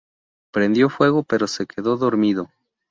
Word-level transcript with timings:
Prendió 0.51 0.89
fuego 0.89 1.21
pero 1.21 1.45
se 1.45 1.67
quedó 1.67 1.95
dormido. 1.95 2.49